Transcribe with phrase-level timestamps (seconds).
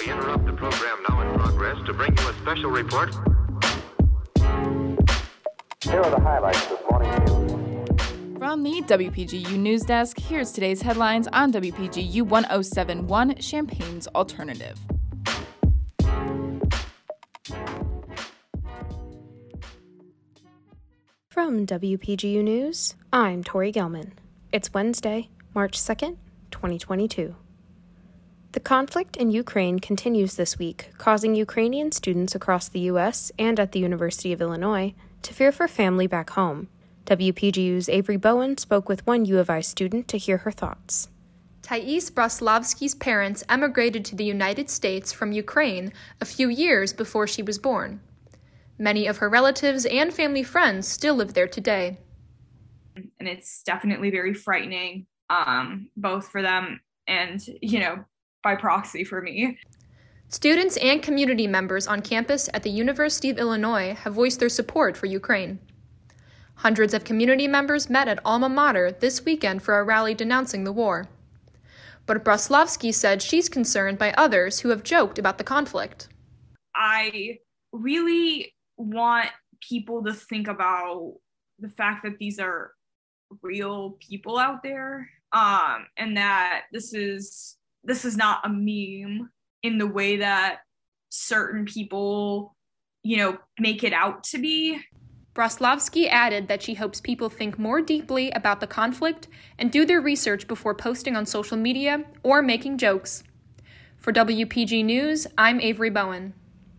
[0.00, 3.14] We interrupt the program now in progress to bring you a special report.
[5.82, 8.38] Here are the highlights this morning's news.
[8.38, 14.78] From the WPGU News Desk, here's today's headlines on WPGU 1071 Champaign's Alternative.
[21.30, 24.12] From WPGU News, I'm Tori Gelman.
[24.52, 26.16] It's Wednesday, March 2nd,
[26.50, 27.36] 2022.
[28.56, 33.30] The conflict in Ukraine continues this week, causing Ukrainian students across the U.S.
[33.38, 36.68] and at the University of Illinois to fear for family back home.
[37.04, 41.10] WPGU's Avery Bowen spoke with one U of I student to hear her thoughts.
[41.60, 47.42] Thais Broslavsky's parents emigrated to the United States from Ukraine a few years before she
[47.42, 48.00] was born.
[48.78, 51.98] Many of her relatives and family friends still live there today.
[52.96, 58.06] And it's definitely very frightening, um, both for them and, you know,
[58.46, 59.58] by proxy for me.
[60.28, 64.96] Students and community members on campus at the University of Illinois have voiced their support
[64.96, 65.58] for Ukraine.
[66.66, 70.72] Hundreds of community members met at Alma Mater this weekend for a rally denouncing the
[70.72, 71.08] war.
[72.06, 76.08] But Broslavsky said she's concerned by others who have joked about the conflict.
[76.72, 77.38] I
[77.72, 81.14] really want people to think about
[81.58, 82.74] the fact that these are
[83.42, 89.30] real people out there um and that this is this is not a meme
[89.62, 90.58] in the way that
[91.08, 92.54] certain people
[93.02, 94.80] you know make it out to be
[95.34, 100.00] Broslavsky added that she hopes people think more deeply about the conflict and do their
[100.00, 103.22] research before posting on social media or making jokes.
[103.98, 106.32] For WPG News, I'm Avery Bowen.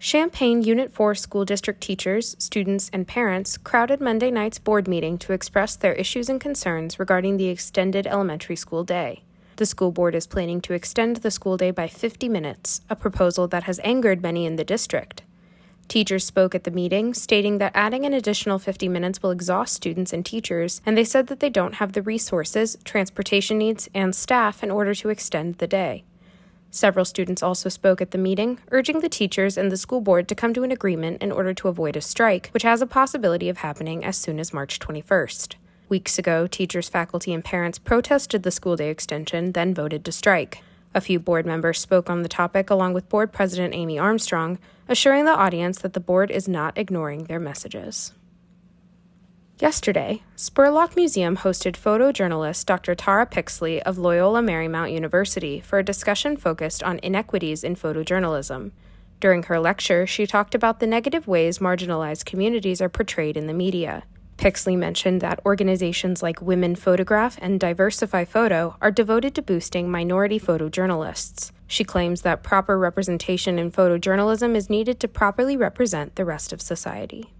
[0.00, 5.32] Champaign Unit 4 school district teachers, students, and parents crowded Monday night's board meeting to
[5.32, 9.22] express their issues and concerns regarding the extended elementary school day.
[9.56, 13.46] The school board is planning to extend the school day by 50 minutes, a proposal
[13.48, 15.22] that has angered many in the district.
[15.90, 20.12] Teachers spoke at the meeting, stating that adding an additional 50 minutes will exhaust students
[20.12, 24.62] and teachers, and they said that they don't have the resources, transportation needs, and staff
[24.62, 26.04] in order to extend the day.
[26.70, 30.36] Several students also spoke at the meeting, urging the teachers and the school board to
[30.36, 33.58] come to an agreement in order to avoid a strike, which has a possibility of
[33.58, 35.56] happening as soon as March 21st.
[35.90, 40.62] Weeks ago, teachers, faculty, and parents protested the school day extension, then voted to strike.
[40.94, 45.24] A few board members spoke on the topic, along with Board President Amy Armstrong, assuring
[45.24, 48.12] the audience that the board is not ignoring their messages.
[49.58, 52.94] Yesterday, Spurlock Museum hosted photojournalist Dr.
[52.94, 58.70] Tara Pixley of Loyola Marymount University for a discussion focused on inequities in photojournalism.
[59.18, 63.52] During her lecture, she talked about the negative ways marginalized communities are portrayed in the
[63.52, 64.04] media.
[64.40, 70.40] Pixley mentioned that organizations like Women Photograph and Diversify Photo are devoted to boosting minority
[70.40, 71.52] photojournalists.
[71.66, 76.62] She claims that proper representation in photojournalism is needed to properly represent the rest of
[76.62, 77.34] society.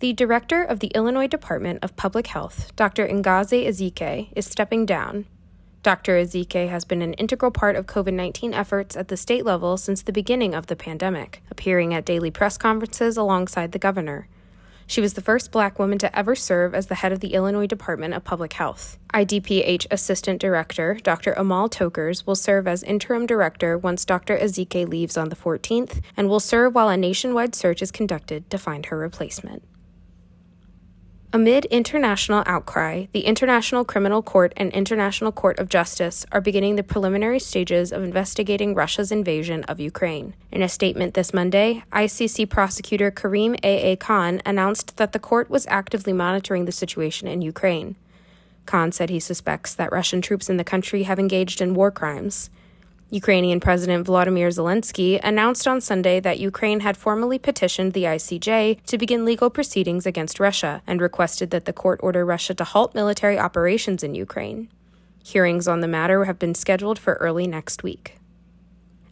[0.00, 3.08] The director of the Illinois Department of Public Health, Dr.
[3.08, 5.24] Ngozi Ezike, is stepping down.
[5.82, 6.16] Dr.
[6.16, 10.02] Ezike has been an integral part of COVID 19 efforts at the state level since
[10.02, 14.28] the beginning of the pandemic, appearing at daily press conferences alongside the governor.
[14.86, 17.66] She was the first black woman to ever serve as the head of the Illinois
[17.66, 18.98] Department of Public Health.
[19.14, 21.34] IDPH Assistant Director Dr.
[21.34, 24.36] Amaal Tokars will serve as interim director once Dr.
[24.36, 28.58] Ezike leaves on the 14th and will serve while a nationwide search is conducted to
[28.58, 29.62] find her replacement.
[31.34, 36.82] Amid international outcry, the International Criminal Court and International Court of Justice are beginning the
[36.82, 40.34] preliminary stages of investigating Russia's invasion of Ukraine.
[40.50, 43.92] In a statement this Monday, ICC prosecutor Karim A.
[43.92, 43.96] A.
[43.96, 47.96] Khan announced that the court was actively monitoring the situation in Ukraine.
[48.66, 52.50] Khan said he suspects that Russian troops in the country have engaged in war crimes.
[53.12, 58.96] Ukrainian President Volodymyr Zelensky announced on Sunday that Ukraine had formally petitioned the ICJ to
[58.96, 63.38] begin legal proceedings against Russia and requested that the court order Russia to halt military
[63.38, 64.70] operations in Ukraine.
[65.22, 68.16] Hearings on the matter have been scheduled for early next week.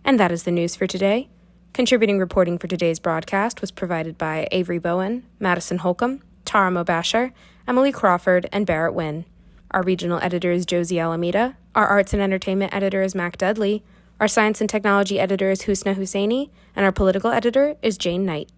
[0.03, 1.29] And that is the news for today.
[1.75, 7.33] Contributing reporting for today's broadcast was provided by Avery Bowen, Madison Holcomb, Tara Mobasher,
[7.69, 9.27] Emily Crawford, and Barrett Wynn.
[9.73, 11.57] Our regional editor is Josie Alameda.
[11.77, 13.85] Our arts and entertainment editor is Mac Dudley.
[14.21, 16.51] Our science and technology editor is Husna Husseini.
[16.77, 18.51] And our political editor is Jane Knight.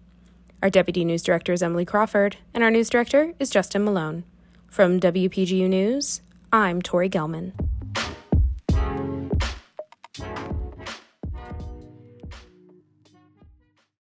[0.61, 2.35] Our deputy news director is Emily Crawford.
[2.53, 4.25] And our news director is Justin Malone.
[4.67, 6.21] From WPGU News,
[6.51, 7.53] I'm Tori Gelman.